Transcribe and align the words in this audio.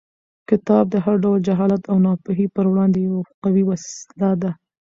کتاب 0.49 0.85
د 0.89 0.95
هر 1.05 1.15
ډول 1.23 1.39
جهالت 1.47 1.83
او 1.91 1.97
ناپوهۍ 2.05 2.45
پر 2.55 2.65
وړاندې 2.71 2.99
یوه 3.07 3.21
قوي 3.43 3.63
وسله 3.69 4.29
ده. 4.41 4.51